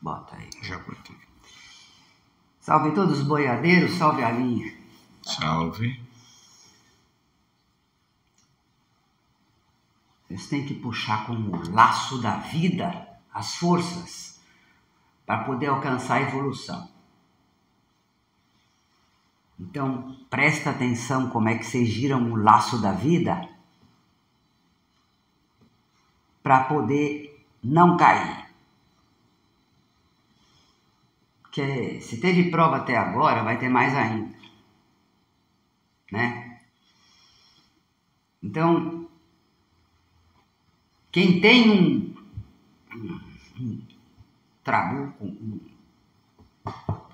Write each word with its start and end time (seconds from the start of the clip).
Bota 0.00 0.36
aí. 0.36 0.50
Já 0.62 0.78
botei. 0.78 1.16
Salve 2.60 2.92
todos 2.92 3.20
os 3.20 3.26
boiadeiros, 3.26 3.96
salve 3.96 4.22
a 4.22 4.30
linha. 4.30 4.72
Salve. 5.22 6.00
Vocês 10.26 10.46
têm 10.48 10.66
que 10.66 10.74
puxar 10.74 11.26
com 11.26 11.32
o 11.32 11.72
laço 11.72 12.20
da 12.22 12.36
vida 12.36 13.08
as 13.32 13.56
forças 13.56 14.40
para 15.26 15.44
poder 15.44 15.66
alcançar 15.66 16.16
a 16.16 16.22
evolução. 16.22 16.88
Então, 19.58 20.16
presta 20.30 20.70
atenção 20.70 21.30
como 21.30 21.48
é 21.48 21.58
que 21.58 21.64
vocês 21.64 21.88
giram 21.88 22.32
o 22.32 22.36
laço 22.36 22.80
da 22.80 22.92
vida 22.92 23.48
para 26.42 26.64
poder 26.64 27.44
não 27.62 27.96
cair. 27.96 28.39
Porque 31.60 32.00
se 32.00 32.18
teve 32.20 32.50
prova 32.50 32.78
até 32.78 32.96
agora, 32.96 33.42
vai 33.42 33.58
ter 33.58 33.68
mais 33.68 33.94
ainda. 33.94 34.34
Né? 36.10 36.58
Então, 38.42 39.06
quem 41.12 41.38
tem 41.38 41.70
um, 41.70 42.16
um, 42.96 43.20
um 43.60 43.86
trabuco, 44.64 45.22
um, 45.22 45.60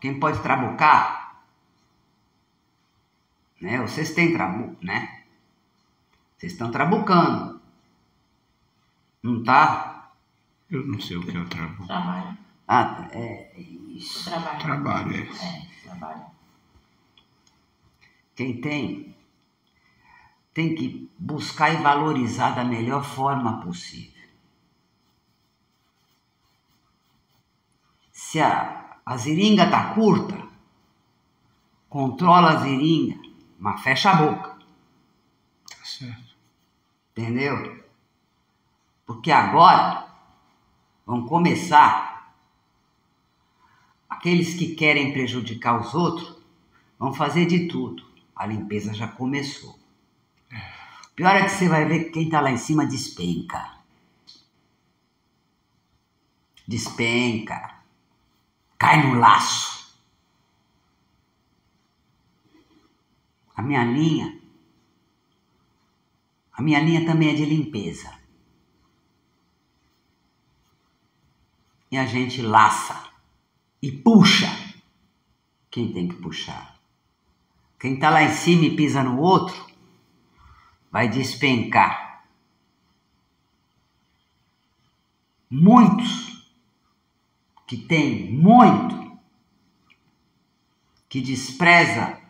quem 0.00 0.20
pode 0.20 0.40
trabucar, 0.40 1.42
né? 3.60 3.80
Vocês 3.80 4.14
têm 4.14 4.32
trabuco, 4.32 4.76
né? 4.84 5.24
Vocês 6.36 6.52
estão 6.52 6.70
trabucando. 6.70 7.60
Não 9.20 9.42
tá? 9.42 10.12
Eu 10.70 10.86
não 10.86 11.00
sei 11.00 11.16
o 11.16 11.26
que 11.26 11.36
é 11.36 11.40
o 11.40 11.48
trabalho. 11.48 11.86
Trabalho. 11.86 12.45
Ah, 12.68 13.08
é 13.12 13.60
isso. 13.60 14.24
Trabalho. 14.30 14.58
Trabalho, 14.60 15.14
é. 15.16 15.46
É, 15.46 15.66
trabalho. 15.84 16.26
Quem 18.34 18.60
tem, 18.60 19.16
tem 20.52 20.74
que 20.74 21.10
buscar 21.18 21.72
e 21.72 21.76
valorizar 21.82 22.50
da 22.50 22.64
melhor 22.64 23.02
forma 23.04 23.60
possível. 23.60 24.28
Se 28.12 28.40
a, 28.40 28.98
a 29.04 29.18
seringa 29.18 29.70
tá 29.70 29.94
curta, 29.94 30.36
controla 31.88 32.52
a 32.54 32.60
seringa, 32.60 33.16
mas 33.58 33.80
fecha 33.82 34.10
a 34.10 34.16
boca, 34.16 34.56
Tá 35.70 35.84
certo. 35.84 36.34
entendeu? 37.12 37.84
Porque 39.06 39.30
agora 39.30 40.08
vão 41.06 41.26
começar 41.26 42.15
aqueles 44.26 44.54
que 44.54 44.74
querem 44.74 45.12
prejudicar 45.12 45.80
os 45.80 45.94
outros, 45.94 46.36
vão 46.98 47.14
fazer 47.14 47.46
de 47.46 47.68
tudo. 47.68 48.04
A 48.34 48.44
limpeza 48.44 48.92
já 48.92 49.06
começou. 49.06 49.78
Pior 51.14 51.36
é 51.36 51.44
que 51.44 51.50
você 51.50 51.68
vai 51.68 51.84
ver 51.84 52.06
que 52.06 52.10
quem 52.10 52.28
tá 52.28 52.40
lá 52.40 52.50
em 52.50 52.56
cima 52.56 52.84
despenca. 52.84 53.78
Despenca. 56.66 57.84
Cai 58.76 59.06
no 59.06 59.20
laço. 59.20 59.96
A 63.54 63.62
minha 63.62 63.84
linha. 63.84 64.40
A 66.52 66.60
minha 66.60 66.80
linha 66.80 67.06
também 67.06 67.30
é 67.30 67.34
de 67.34 67.44
limpeza. 67.44 68.12
E 71.92 71.96
a 71.96 72.04
gente 72.04 72.42
laça 72.42 73.15
e 73.86 73.92
puxa 73.92 74.50
quem 75.70 75.92
tem 75.92 76.08
que 76.08 76.16
puxar. 76.16 76.76
Quem 77.78 77.96
tá 77.96 78.10
lá 78.10 78.24
em 78.24 78.34
cima 78.34 78.64
e 78.64 78.74
pisa 78.74 79.00
no 79.00 79.20
outro, 79.20 79.64
vai 80.90 81.08
despencar. 81.08 82.24
Muitos 85.48 86.50
que 87.64 87.76
tem 87.76 88.32
muito, 88.32 89.16
que 91.08 91.20
despreza 91.20 92.20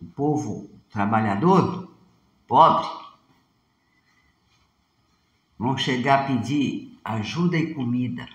o 0.00 0.06
povo 0.06 0.70
trabalhador, 0.88 1.94
pobre, 2.46 2.88
vão 5.58 5.76
chegar 5.76 6.20
a 6.20 6.26
pedir 6.26 6.98
ajuda 7.04 7.58
e 7.58 7.74
comida, 7.74 8.26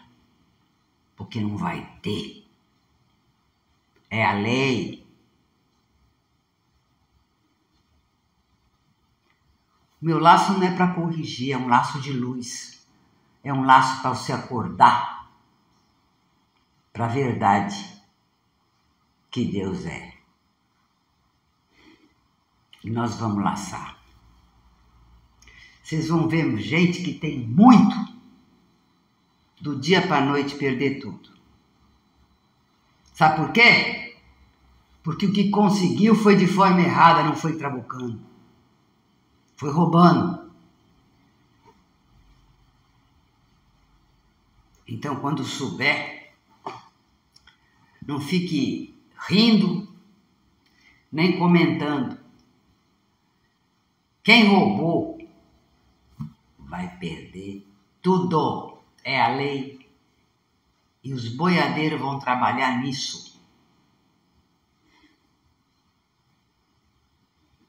porque 1.21 1.39
não 1.39 1.55
vai 1.55 1.85
ter. 2.01 2.47
É 4.09 4.25
a 4.25 4.33
lei. 4.33 5.07
Meu 10.01 10.17
laço 10.17 10.53
não 10.53 10.63
é 10.63 10.75
para 10.75 10.95
corrigir, 10.95 11.53
é 11.53 11.57
um 11.57 11.67
laço 11.67 12.01
de 12.01 12.11
luz. 12.11 12.87
É 13.43 13.53
um 13.53 13.63
laço 13.63 14.01
para 14.01 14.15
você 14.15 14.33
acordar 14.33 15.31
para 16.91 17.05
a 17.05 17.09
verdade 17.09 18.01
que 19.29 19.45
Deus 19.45 19.85
é. 19.85 20.17
E 22.83 22.89
nós 22.89 23.15
vamos 23.15 23.43
laçar. 23.43 23.95
Vocês 25.83 26.07
vão 26.07 26.27
ver 26.27 26.57
gente 26.57 27.03
que 27.03 27.13
tem 27.13 27.47
muito, 27.47 28.10
do 29.61 29.79
dia 29.79 30.01
para 30.05 30.17
a 30.17 30.25
noite 30.25 30.55
perder 30.55 30.99
tudo. 30.99 31.29
Sabe 33.13 33.37
por 33.37 33.51
quê? 33.53 34.17
Porque 35.03 35.27
o 35.27 35.33
que 35.33 35.49
conseguiu 35.49 36.15
foi 36.15 36.35
de 36.35 36.47
forma 36.47 36.81
errada, 36.81 37.23
não 37.23 37.35
foi 37.35 37.55
trabucando. 37.57 38.19
Foi 39.55 39.71
roubando. 39.71 40.51
Então, 44.87 45.15
quando 45.17 45.43
souber, 45.43 46.33
não 48.05 48.19
fique 48.19 48.95
rindo, 49.27 49.87
nem 51.11 51.37
comentando. 51.37 52.17
Quem 54.23 54.47
roubou 54.47 55.19
vai 56.59 56.97
perder 56.97 57.65
tudo. 58.01 58.70
É 59.03 59.21
a 59.21 59.29
lei. 59.29 59.89
E 61.03 61.13
os 61.13 61.27
boiadeiros 61.35 61.99
vão 61.99 62.19
trabalhar 62.19 62.81
nisso. 62.81 63.31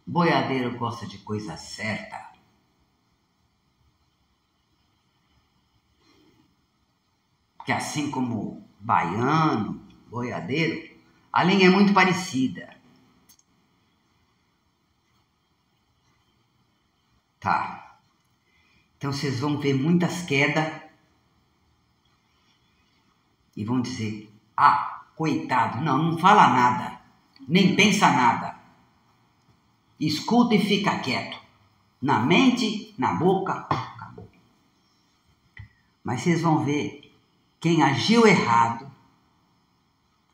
Boiadeiro 0.07 0.77
gosta 0.77 1.07
de 1.07 1.19
coisa 1.19 1.57
certa. 1.57 2.33
Que 7.65 7.73
assim 7.73 8.11
como 8.11 8.69
baiano, 8.79 9.81
boiadeiro, 10.09 10.99
a 11.33 11.45
linha 11.45 11.69
é 11.69 11.71
muito 11.71 11.95
parecida. 11.95 12.77
Tá. 17.41 17.99
Então 18.99 19.13
vocês 19.13 19.41
vão 19.41 19.59
ver 19.59 19.75
muitas 19.75 20.23
quedas 20.23 20.92
e 23.57 23.65
vão 23.65 23.81
dizer: 23.81 24.33
Ah, 24.57 25.03
coitado, 25.17 25.81
não, 25.81 25.99
não 25.99 26.19
fala 26.19 26.49
nada, 26.49 27.01
nem 27.47 27.77
pensa 27.77 28.11
nada. 28.11 28.57
Escuta 30.01 30.55
e 30.55 30.65
fica 30.65 30.99
quieto. 30.99 31.41
Na 32.01 32.19
mente, 32.19 32.93
na 32.99 33.15
boca, 33.15 33.67
acabou. 33.71 34.29
Mas 36.03 36.23
vocês 36.23 36.43
vão 36.43 36.65
ver 36.65 37.15
quem 37.61 37.83
agiu 37.83 38.27
errado, 38.27 38.91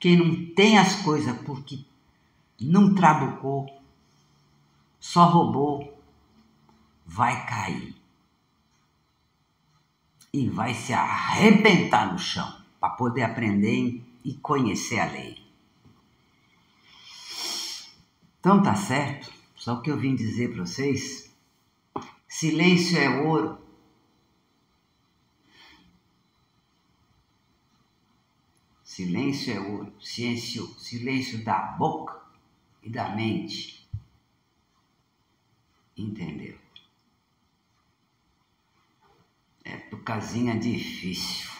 quem 0.00 0.16
não 0.16 0.54
tem 0.54 0.78
as 0.78 1.02
coisas 1.02 1.36
porque 1.42 1.84
não 2.58 2.94
trabucou, 2.94 3.66
só 4.98 5.24
roubou, 5.24 6.02
vai 7.04 7.44
cair. 7.44 7.94
E 10.32 10.48
vai 10.48 10.72
se 10.72 10.92
arrebentar 10.94 12.12
no 12.12 12.18
chão 12.18 12.58
para 12.80 12.90
poder 12.90 13.22
aprender 13.22 14.02
e 14.24 14.34
conhecer 14.34 14.98
a 14.98 15.10
lei. 15.10 15.46
Então 18.38 18.62
tá 18.62 18.74
certo, 18.74 19.32
só 19.56 19.74
o 19.74 19.82
que 19.82 19.90
eu 19.90 19.98
vim 19.98 20.14
dizer 20.14 20.52
para 20.52 20.64
vocês, 20.64 21.34
silêncio 22.28 22.98
é 22.98 23.08
ouro. 23.22 23.58
Silêncio 28.84 29.52
é 29.52 29.60
ouro, 29.60 29.92
silêncio, 30.00 30.66
silêncio 30.78 31.44
da 31.44 31.58
boca 31.72 32.20
e 32.82 32.90
da 32.90 33.14
mente. 33.14 33.88
Entendeu? 35.96 36.58
É 39.64 39.76
por 39.76 40.02
casinha 40.02 40.58
difícil. 40.58 41.57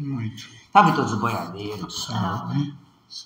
Muito. 0.00 0.48
Salve 0.72 0.92
todos 0.92 1.12
os 1.12 1.20
boiadeiros. 1.20 2.04
Salve. 2.04 2.74